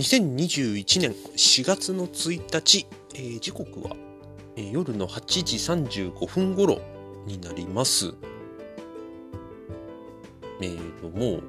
[0.00, 3.94] 2021年4月の1日、えー、時刻は、
[4.56, 5.56] えー、夜の8時
[6.08, 6.80] 35分頃
[7.26, 8.14] になります。
[10.62, 11.42] えーと、もう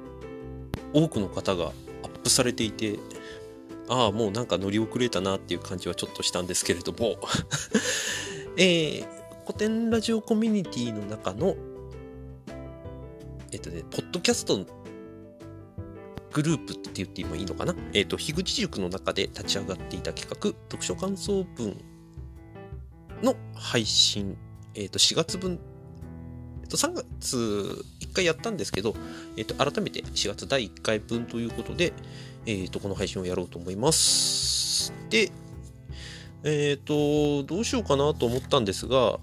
[0.92, 1.72] 多くの方が
[2.02, 2.98] アップされていて、
[3.88, 7.16] ああ、もうなんか乗り遅れたなっていう感じはちょっとしたんですけれども
[8.58, 9.06] えー、
[9.46, 11.56] 古典ラジオコミュニティの中の、
[13.50, 14.66] えっ、とね、ポッドキャスト
[16.32, 17.74] グループって言ってもいいのかな？
[17.92, 21.76] えっ、ー、と、樋口塾の中で立ち上がっていた企画、読書感想文
[23.22, 24.36] の配信、
[24.74, 25.60] えっ、ー、と、4月分、
[26.62, 28.94] えっ、ー、と、3月1回やったんですけど、
[29.36, 31.92] えっ、と、改めて4月第1回分ということで、
[32.46, 34.92] えっ、と、この配信をやろうと思います。
[35.10, 35.30] で、
[36.44, 39.20] えっ、と、どうしようかなと思ったんですが、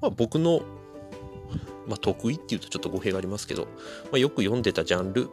[0.00, 0.62] まあ、僕の
[1.86, 3.68] まあ、得意っていうとちょっと語弊がありますけど、ま
[4.14, 5.28] あ、よく読んでたジャンル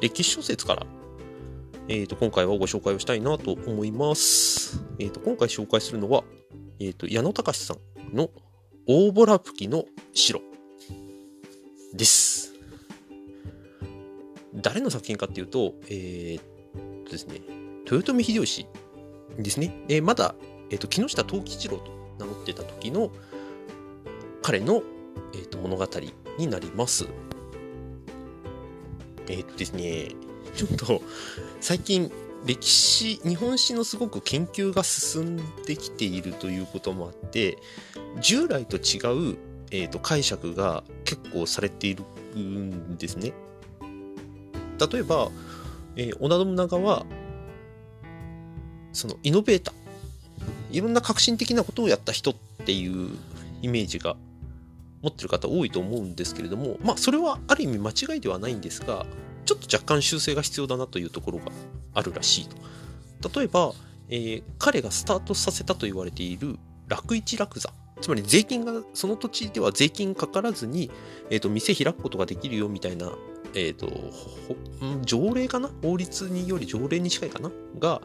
[0.00, 0.86] 歴史小説から、
[1.88, 4.82] えー、と今回はご紹介をしたいなと思います。
[4.98, 6.24] えー、と今回紹介するのは、
[6.78, 8.30] えー、と矢野隆さんの
[8.86, 10.40] 大ボラ吹きの城
[11.94, 12.52] です。
[14.54, 17.40] 誰の作品かっていうと、えー、とですね、
[17.90, 18.66] 豊臣秀吉
[19.38, 19.72] ですね。
[19.88, 20.34] えー、まだ、
[20.70, 23.10] えー、と木下藤吉郎と名乗ってた時の
[24.42, 24.82] 彼の、
[25.34, 25.86] えー、と物語
[26.38, 27.06] になります。
[29.28, 30.08] えっ、とですね、
[30.54, 31.02] ちょっと
[31.60, 32.10] 最近
[32.46, 37.58] 歴史、日本史のすごく研究が進んできているということもあって、
[38.20, 39.36] 従来と違う、
[39.72, 42.04] えーと、解釈が結構されている
[42.38, 43.32] んですね。
[44.92, 45.30] 例えば、
[45.96, 47.04] えー、織田信長は、
[48.92, 49.74] そのイノベーター、
[50.70, 53.10] いろんな革新的なことをやった人っていう
[53.62, 54.16] イメージが
[55.06, 59.06] 持ってる方多いと思うんですけれども、まあ、それはある意味間違いではないんですが、
[59.44, 61.52] ちょっと若干修正が必要だなというところが
[61.94, 63.38] あるらしいと。
[63.38, 63.72] 例えば、
[64.08, 66.58] えー、彼がスタートさせたと言われている
[66.88, 67.72] 楽一楽座。
[68.00, 70.90] つまり税金が、その土地では税金かからずに、
[71.30, 73.12] えっ、ー、と、店開くことができるよみたいな、
[73.54, 73.88] えっ、ー、と、
[75.02, 75.70] 条例かな？
[75.82, 77.50] 法律により条例に近いかな？
[77.78, 78.02] が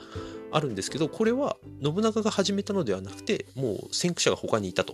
[0.52, 4.94] あるんですけど、これは信長が始めたのではなくて、もう先駆者が他にいたと。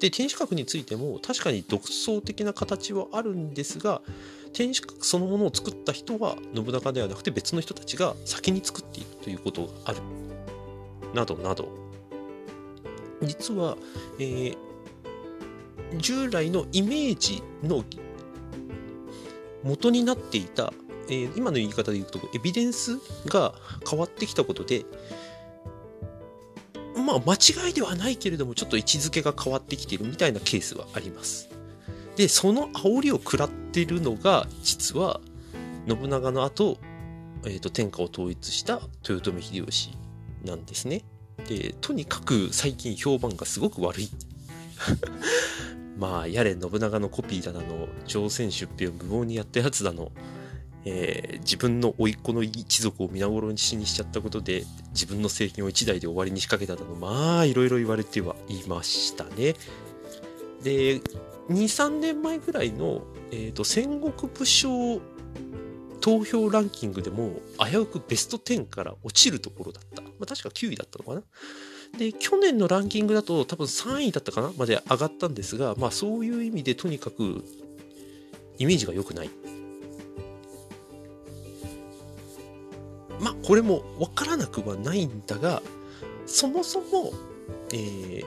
[0.00, 4.00] で、天守閣についても確かに独創的な形はあるんですが、
[4.52, 9.98] 天守閣そのものを作った人は信長ではなくて別の人たちが先に作っているということがある。
[11.14, 11.68] などなど。
[13.22, 13.76] 実は、
[14.18, 14.56] えー、
[15.96, 17.84] 従来のイメージの
[19.64, 20.72] 元になっていた、
[21.08, 23.54] えー、今の言い方で言うとエビデンスが
[23.88, 24.84] 変わってきたことで
[27.08, 27.34] まあ間
[27.66, 31.48] 違いではないけれどもちょっと位置づけが変わってきてるみたいなケースはあります。
[32.16, 35.20] でその煽りを食らってるのが実は
[35.88, 36.76] 信長の後、
[37.46, 39.96] えーと、天下を統一した豊臣秀吉
[40.44, 41.02] なんですね。
[41.48, 44.10] でとにかく最近評判がすごく悪い。
[45.96, 50.12] まあやれ信長のコピーだなの朝鮮出兵を無謀にやったやつだの
[50.84, 59.54] えー、自分の甥っ子の一族を皆殺しにしちゃったことで自分の政権を一代で終わりに仕掛けたのまあいろいろ言われてはいましたね。
[60.62, 61.00] で
[61.50, 65.00] 23年前ぐらいの、えーと、戦国武将
[66.00, 70.02] 投票ランキングでも危うくベスト10から落ちるところだった。
[70.02, 71.22] まあ、確か9位だったのかな。
[71.98, 77.44] で、去年のランキングだと多分3位だったかなまで上がったんですが、まあそういう意味でとにかく
[78.58, 79.30] イメージが良くない。
[83.48, 85.62] これも分からなくはないんだが
[86.26, 87.14] そもそも、
[87.72, 88.22] えー、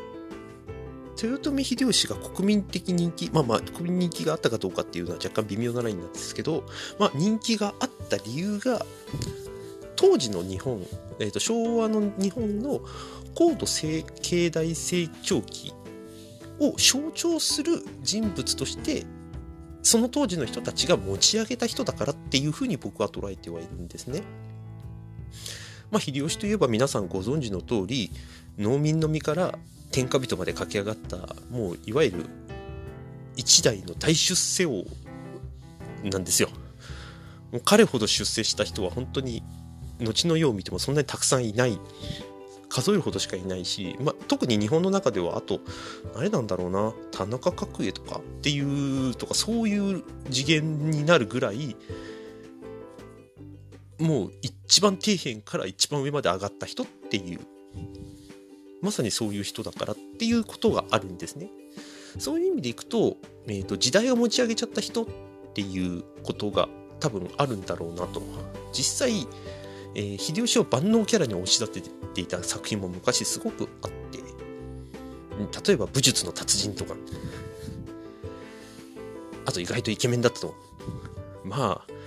[1.28, 6.64] 豊臣秀吉が国民的人気まあまあ国民人気があったかどうかっていうのは若干微妙なラインなんですけど、
[6.98, 8.84] まあ、人気があった理由が
[9.96, 10.84] 当時の日本、
[11.20, 12.82] えーと、昭和の日本の
[13.36, 15.72] 高度経済成長期
[16.60, 19.06] を象徴する人物として
[19.84, 24.24] その当時の人たちが持ち上げた人だからっていうふうに僕は捉えてはいるんですね。
[25.92, 28.12] まあ、秀吉といえば皆さんご存知の通り
[28.58, 29.58] 農民の身から
[29.92, 32.26] 天下人まで駆け上がったもういわゆる
[33.36, 34.84] 一代の大出世王
[36.04, 36.50] なんですよ。
[37.52, 39.44] もう彼ほど出世した人は本当に
[40.00, 41.80] 後の世を見てもそんなにたくさんいない
[42.70, 45.60] 数えるほどしかいないし、まあ、特に日本の中ではあと
[46.16, 51.76] あれなんだろうな田中角栄とかっていうとかそういう次元になるぐらい
[54.02, 57.40] もう一番底辺から一番上まで上がった人っていう
[58.82, 61.50] まさにそういう人だからっていうことがあるんですね。
[62.18, 63.18] そういう意味でいくと,、
[63.48, 65.08] えーと、時代を持ち上げちゃった人っ
[65.54, 66.68] ていうことが
[67.00, 68.22] 多分あるんだろうなと。
[68.74, 69.28] 実際、
[69.96, 74.20] えー、秀吉を万能キャラに押し立てていた作品も昔すごくあって
[75.68, 76.96] 例えば武術の達人とか
[79.46, 80.56] あと意外とイケメンだったと
[81.44, 82.01] まあ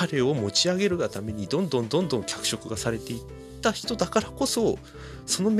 [0.00, 3.20] 彼を持ち上げるがためにどんどんどんどん脚色がされていっ
[3.60, 4.78] た人だからこそ
[5.26, 5.50] その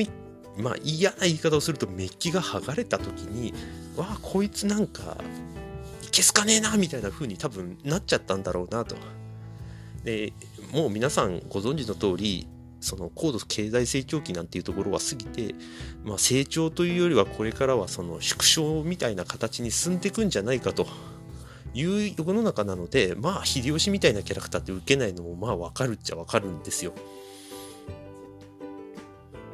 [0.56, 3.52] まあ嫌な言い方をするとメッキが剥がれた時に
[3.98, 5.18] わあこいつなんか
[6.06, 8.96] いけすかねえなみたいな風に多分なっちゃったんだろうなと。
[10.04, 10.32] で
[10.72, 12.48] もう皆さんご存知の通り
[12.80, 15.54] その高度経済成長期なんていうところは過ぎて、
[16.02, 20.86] まあ、成長というよりはこれからはその縮小みたいな形に進んでいくんじゃないかと
[21.74, 26.92] いう世の中なのでまあ秀吉みたいなキャラクターって受けないのもまあ分かるっちゃ分かるんですよ。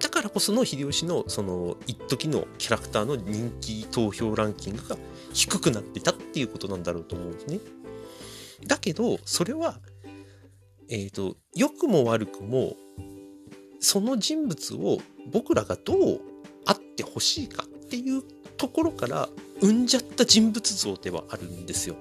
[0.00, 4.96] だからこその秀吉のその一時のキャラクターの人気投票ランキングが
[5.32, 7.60] 低くなってたっていうことなんだろうと思うんですね。
[8.66, 9.78] だけどそれは
[10.88, 12.76] えっ、ー、と良くも悪くも
[13.80, 14.98] その人物を
[15.32, 16.20] 僕らがどう
[16.64, 18.22] あってほしいかっていう
[18.56, 19.28] ところから
[19.60, 21.96] 生んじゃった人物像ではあるんですよ。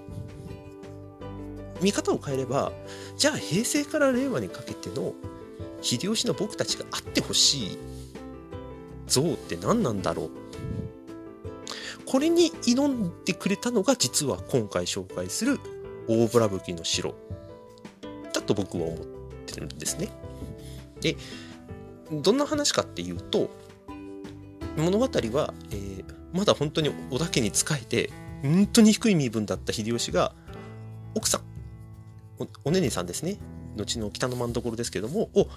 [1.81, 2.71] 見方を変えれば
[3.17, 5.13] じゃあ平成から令和にかけての
[5.81, 7.77] 秀吉の僕たちがあってほしい
[9.07, 10.29] 像って何なんだろう
[12.05, 15.59] これに挑んでくれたのが実は今回紹介する
[16.07, 17.13] 大村吹の城
[18.33, 18.97] だと僕は思っ
[19.45, 20.09] てるんですね。
[21.01, 21.17] で
[22.11, 23.49] どんな話かっていうと
[24.77, 25.94] 物語は、えー、
[26.35, 28.11] まだ本当に織田家に仕えて
[28.43, 30.33] 本当に低い身分だった秀吉が
[31.15, 31.41] 奥さん
[32.65, 33.37] おねねさんですね。
[33.77, 35.47] 後の北の真所ですけどもを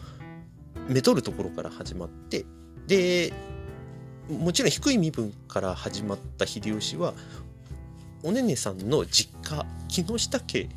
[0.89, 2.47] めとるところから始まって
[2.87, 3.33] で
[4.29, 7.15] もちろん低い身分から始まった秀吉は
[8.23, 10.69] おねねさんの実家木下家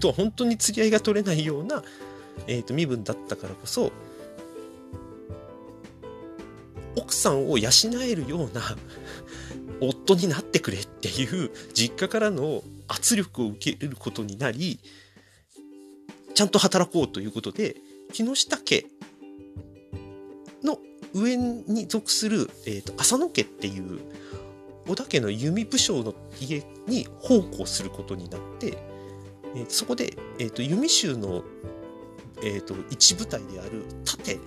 [0.00, 1.82] とは本当に釣り合いが取れないような、
[2.46, 3.92] えーと身分だったからこそ
[7.12, 7.68] 奥さんを養
[8.02, 8.62] えるような
[9.80, 14.80] 夫になってくれっていう実家からの圧力を受けることになり
[16.34, 17.76] ちゃんと働こうということで
[18.12, 18.86] 木下家
[20.64, 20.78] の
[21.12, 24.00] 上に属する、えーと、浅野家っていう
[24.86, 28.78] 織田家の弓武将の家に奉公することになって、
[29.54, 31.44] えー、そこで、えーと、弓衆の、
[32.42, 34.40] えーと一部隊である盾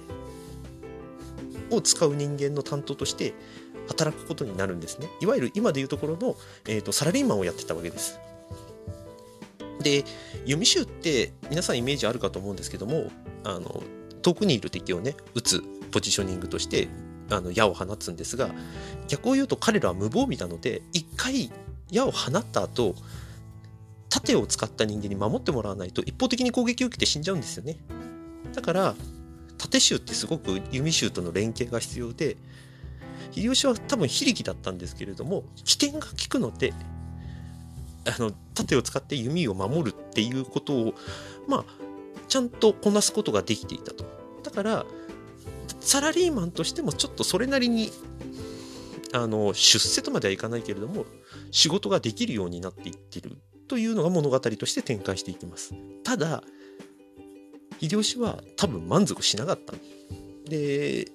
[1.72, 3.34] を使う人間の担当として
[3.88, 5.08] 働くことになるんですね。
[5.22, 6.36] いわゆる今でいうところの、
[6.68, 8.20] えーと、サラリーマンをやってたわけです。
[9.82, 10.04] で
[10.46, 13.12] 弓手って皆さんイメージあるかと思うんですけども
[13.44, 13.84] あの
[14.24, 16.88] 遠くにいる敵をね撃つポジショニングとして
[17.30, 18.50] あの矢を放つんですが
[19.08, 21.52] 逆を言うと彼らは無防備なので一回
[21.92, 22.96] 矢を放った後
[24.10, 27.78] 盾を使った人間に守ってもらわないと一方的に攻撃を受けて死んじゃうんですよね
[28.54, 28.96] だから
[29.66, 32.38] 縦衆ってすごく弓衆との連携が必要で
[33.32, 36.74] 秀吉は多分非力だったんですけれども起点が効くので
[38.06, 40.94] あの盾を使って弓を守るっていうことを
[41.48, 41.66] まあ
[42.28, 44.06] ちゃんとこなすことができていたと。
[44.44, 44.86] だから
[45.80, 47.92] サラリーマンとしてもちょっとそれなりに
[49.14, 51.06] あの出世とまではいかないけれども
[51.52, 55.74] 仕事ができるようになっていってるというのが物語として展開していきます。
[56.04, 56.44] ただ
[57.80, 59.74] 秀吉は多分満足しなかった。
[60.50, 61.08] で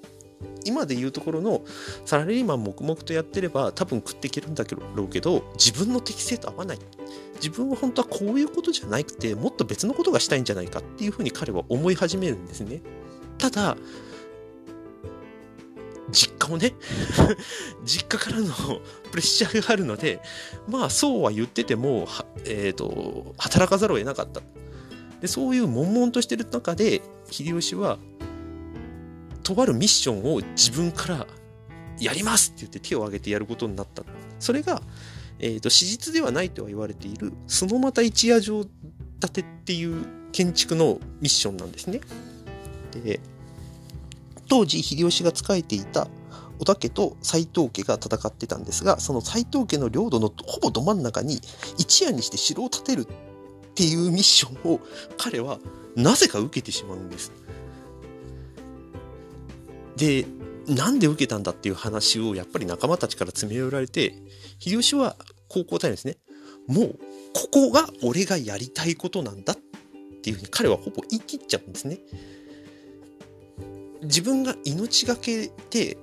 [0.64, 1.62] 今でいうところの
[2.04, 4.64] サラリーマン黙々とやってれば多分食っていけるんだ
[4.94, 6.78] ろうけど自分の適性と合わない。
[7.36, 12.82] 自分は本当はこういうことじゃなくてもっと別のことがしたいんじゃないかっていうふうに彼は思い始めるんですね。
[13.38, 13.76] ただ
[16.12, 16.74] 実家をね
[17.84, 18.52] 実家からの
[19.10, 20.20] プレッシャーがあるので
[20.68, 22.08] まあそうは言ってても、
[22.44, 24.42] えーと働かざるを得なかった。
[25.20, 27.98] でそういう悶々としてる中で秀吉は
[29.42, 31.26] とあるミッションを自分から
[31.98, 34.02] やりますって言って手を挙げてやることになった。
[34.38, 34.80] それが、
[35.38, 42.00] えーと、史実ではないとは言われているそのまた一夜城建てっていう建築のミッションなんですね。
[42.92, 43.20] で
[44.48, 46.08] 当時秀吉が仕えていた
[46.58, 51.40] 織田家と斎藤家が戦ってたんですがその斎藤家の領土のほぼど真ん中に
[51.78, 53.06] 一夜にして城を建てる
[53.80, 54.80] っていうミッションを
[55.16, 55.58] 彼は
[55.96, 57.32] なぜか受けてしまうんです。
[59.96, 60.26] で
[60.68, 64.14] なんで受けたんだっていう話をやっぱり仲間たちから詰め寄られて
[64.58, 65.16] 秀吉は
[65.48, 66.16] 高校隊ですね
[66.68, 66.98] もう
[67.32, 69.56] ここが俺がやりたいことなんだっ
[70.22, 71.98] ていうふうに彼はほぼ言い切っちゃうんですね。
[74.02, 75.98] 自分が命がけで、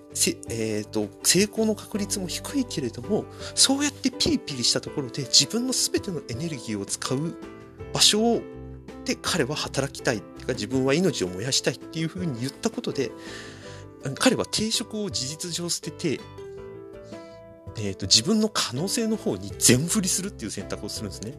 [0.50, 7.36] えーと、成功の確率も低いけれどもそうやってピリピリしたところで自分の全てのエネルギーを使う
[7.94, 8.42] 場所を
[9.14, 13.12] って彼は働きたいっていうか自分は命を燃やしたいっていうふうに言ったことで
[14.20, 16.20] 彼は定職を事実上捨てて、
[17.78, 21.34] えーと、自分の可能性の方に全振りするっていう選択をするんですね。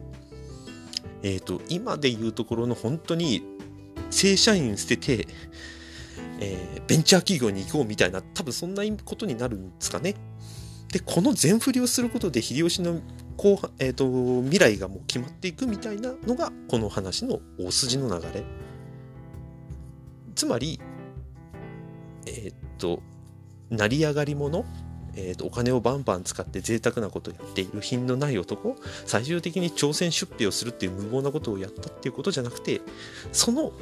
[1.21, 3.43] え、ー、と今で言うところの本当に
[4.09, 5.27] 正社員捨てて、
[6.39, 10.15] えー、ベンチャー企業に行こうみたいな多分そんなことになるんですかね。
[10.91, 12.99] でこの全振りをすることで秀吉の
[13.37, 18.43] 後半、えーと、未来がもう決まっていくみたいなのがこの話の大筋の流れ。
[20.35, 20.79] つまり
[22.25, 23.01] えっ、ー、と
[23.69, 24.65] 成り上がり者
[25.15, 32.79] えーと、お金をバンバン使って贅沢なことをやっている品のない男最終的に朝鮮出兵をするっていう無謀なことをやったっていうことじゃなくて
[33.31, 33.73] その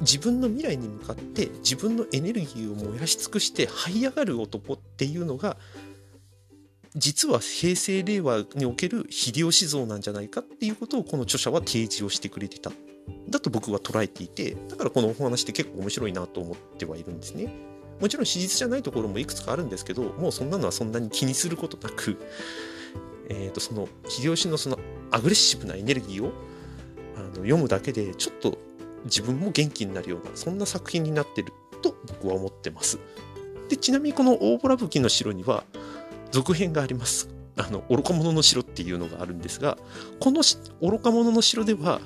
[0.00, 5.56] 自分の未来に向かって自分のエネルギーを燃やし尽くして這い上がる男っていうのが
[6.96, 12.72] 実は平成令和における秀吉像なんじゃないかっていうことをこの著者は提示をしてくれてた。
[13.28, 17.52] だと僕は捉えていてだからこのお話って結構面白いなと思ってはいるんですね。
[18.00, 22.16] もちろん史実じゃないところもいくつかあるんですけどもうそんなのはそんなに気にすることなく、
[23.28, 24.78] えー、とその秀吉のその
[25.10, 26.32] アグレッシブなエネルギーを
[27.16, 28.58] あの読むだけでちょっと
[29.04, 31.52] 自分も元気になるようなそんな作品になってる
[31.82, 32.98] と僕は思ってます。
[33.68, 35.64] でちなみにこの大ボラ吹の城には
[36.30, 37.28] 続編があります。
[37.56, 39.78] あの、愚か者の城っていうのがあるんですが、
[40.20, 40.42] この
[40.80, 42.00] 愚か者の城では、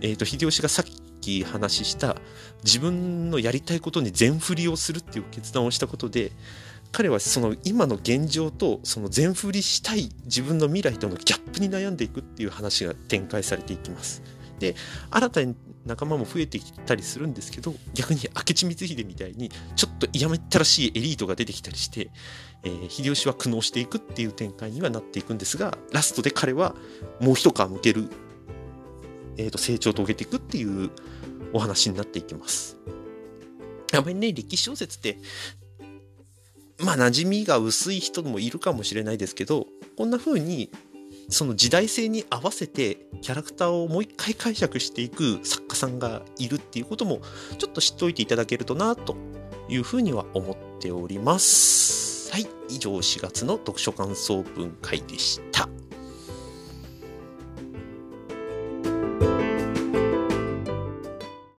[0.00, 0.84] えっ、ー、と、秀吉がさっ
[1.20, 2.16] き話した
[2.62, 6.32] 自分のやりたいことに全振りをするっていう決断をしたことで、
[6.92, 14.22] 彼はその今の現状とその全振りしたい自分の未来とのギャップに悩んでいくっていう話が展開されていきます。
[14.58, 14.74] で
[15.10, 22.10] 新たに仲間も増えてきたりするんですけど逆に明智光秀みたいにちょっと嫌めったらしいエリートが出てきたりして、
[22.64, 26.74] えー、秀吉は苦悩していくっていう展開にはなっていくんですがラストで彼は
[27.20, 28.08] もう一皮むける、
[29.36, 30.90] えー、と成長を遂げていくっていう
[31.52, 32.76] お話になっていきます。
[33.92, 35.18] やっぱりね歴史小説って
[36.84, 40.70] まあ馴染みが薄い人もいるかもしれないですけどこんな風に
[41.28, 47.20] その時代性に合わせてキャラクターをもう一回解釈していく作家さんがいるっていうことも
[47.58, 49.16] ちょっと知っておいていただけるとなと
[49.68, 52.32] いうふうには思っております。
[52.32, 55.68] はい、以上4月の読書感想文会でした。